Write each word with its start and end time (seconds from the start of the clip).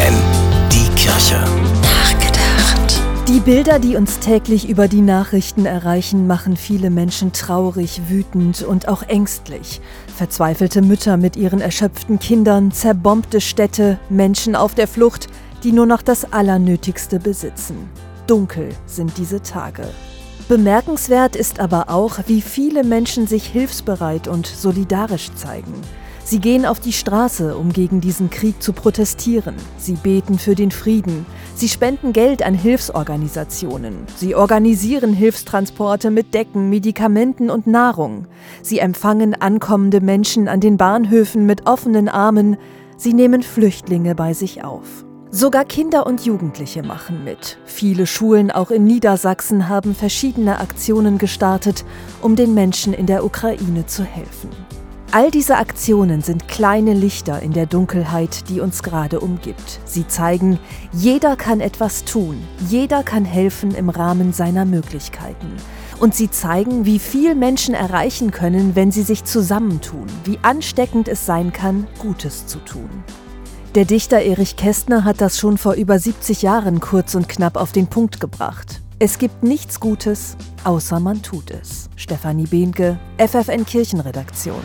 FFN, 0.00 0.14
die 0.72 0.88
Kirche. 0.94 1.44
Nachgedacht. 1.82 3.00
Die 3.28 3.40
Bilder, 3.40 3.78
die 3.78 3.96
uns 3.96 4.18
täglich 4.18 4.68
über 4.68 4.88
die 4.88 5.02
Nachrichten 5.02 5.66
erreichen, 5.66 6.26
machen 6.26 6.56
viele 6.56 6.90
Menschen 6.90 7.32
traurig, 7.32 8.00
wütend 8.08 8.62
und 8.62 8.88
auch 8.88 9.02
ängstlich. 9.02 9.80
Verzweifelte 10.16 10.80
Mütter 10.80 11.16
mit 11.16 11.36
ihren 11.36 11.60
erschöpften 11.60 12.18
Kindern, 12.18 12.72
zerbombte 12.72 13.40
Städte, 13.40 13.98
Menschen 14.08 14.56
auf 14.56 14.74
der 14.74 14.88
Flucht, 14.88 15.28
die 15.64 15.72
nur 15.72 15.86
noch 15.86 16.02
das 16.02 16.32
Allernötigste 16.32 17.18
besitzen. 17.18 17.76
Dunkel 18.26 18.70
sind 18.86 19.18
diese 19.18 19.42
Tage. 19.42 19.86
Bemerkenswert 20.48 21.36
ist 21.36 21.60
aber 21.60 21.90
auch, 21.90 22.18
wie 22.26 22.40
viele 22.40 22.84
Menschen 22.84 23.26
sich 23.26 23.44
hilfsbereit 23.46 24.28
und 24.28 24.46
solidarisch 24.46 25.32
zeigen. 25.34 25.74
Sie 26.24 26.38
gehen 26.38 26.66
auf 26.66 26.80
die 26.80 26.92
Straße, 26.92 27.56
um 27.56 27.72
gegen 27.72 28.00
diesen 28.00 28.30
Krieg 28.30 28.62
zu 28.62 28.72
protestieren. 28.72 29.56
Sie 29.78 29.94
beten 29.94 30.38
für 30.38 30.54
den 30.54 30.70
Frieden. 30.70 31.26
Sie 31.54 31.68
spenden 31.68 32.12
Geld 32.12 32.42
an 32.42 32.54
Hilfsorganisationen. 32.54 34.06
Sie 34.16 34.34
organisieren 34.34 35.12
Hilfstransporte 35.12 36.10
mit 36.10 36.34
Decken, 36.34 36.70
Medikamenten 36.70 37.50
und 37.50 37.66
Nahrung. 37.66 38.26
Sie 38.62 38.78
empfangen 38.78 39.34
ankommende 39.34 40.00
Menschen 40.00 40.46
an 40.46 40.60
den 40.60 40.76
Bahnhöfen 40.76 41.46
mit 41.46 41.66
offenen 41.66 42.08
Armen. 42.08 42.56
Sie 42.96 43.14
nehmen 43.14 43.42
Flüchtlinge 43.42 44.14
bei 44.14 44.34
sich 44.34 44.62
auf. 44.62 45.04
Sogar 45.32 45.64
Kinder 45.64 46.06
und 46.06 46.26
Jugendliche 46.26 46.82
machen 46.82 47.22
mit. 47.22 47.58
Viele 47.64 48.06
Schulen 48.06 48.50
auch 48.50 48.72
in 48.72 48.84
Niedersachsen 48.84 49.68
haben 49.68 49.94
verschiedene 49.94 50.58
Aktionen 50.58 51.18
gestartet, 51.18 51.84
um 52.20 52.34
den 52.34 52.52
Menschen 52.52 52.92
in 52.92 53.06
der 53.06 53.24
Ukraine 53.24 53.86
zu 53.86 54.02
helfen. 54.02 54.50
All 55.12 55.32
diese 55.32 55.56
Aktionen 55.56 56.22
sind 56.22 56.46
kleine 56.46 56.94
Lichter 56.94 57.42
in 57.42 57.52
der 57.52 57.66
Dunkelheit, 57.66 58.48
die 58.48 58.60
uns 58.60 58.84
gerade 58.84 59.18
umgibt. 59.18 59.80
Sie 59.84 60.06
zeigen, 60.06 60.60
jeder 60.92 61.34
kann 61.34 61.58
etwas 61.58 62.04
tun, 62.04 62.40
jeder 62.68 63.02
kann 63.02 63.24
helfen 63.24 63.74
im 63.74 63.88
Rahmen 63.88 64.32
seiner 64.32 64.64
Möglichkeiten. 64.64 65.56
Und 65.98 66.14
sie 66.14 66.30
zeigen, 66.30 66.86
wie 66.86 67.00
viel 67.00 67.34
Menschen 67.34 67.74
erreichen 67.74 68.30
können, 68.30 68.76
wenn 68.76 68.92
sie 68.92 69.02
sich 69.02 69.24
zusammentun, 69.24 70.06
wie 70.22 70.38
ansteckend 70.42 71.08
es 71.08 71.26
sein 71.26 71.52
kann, 71.52 71.88
Gutes 71.98 72.46
zu 72.46 72.58
tun. 72.60 72.88
Der 73.74 73.86
Dichter 73.86 74.20
Erich 74.20 74.54
Kästner 74.54 75.04
hat 75.04 75.20
das 75.20 75.40
schon 75.40 75.58
vor 75.58 75.74
über 75.74 75.98
70 75.98 76.42
Jahren 76.42 76.78
kurz 76.78 77.16
und 77.16 77.28
knapp 77.28 77.56
auf 77.56 77.72
den 77.72 77.88
Punkt 77.88 78.20
gebracht. 78.20 78.80
Es 79.00 79.18
gibt 79.18 79.42
nichts 79.42 79.80
Gutes, 79.80 80.36
außer 80.62 81.00
man 81.00 81.22
tut 81.22 81.50
es. 81.50 81.88
Stefanie 81.96 82.46
Behnke, 82.46 82.98
FFN 83.18 83.66
Kirchenredaktion. 83.66 84.60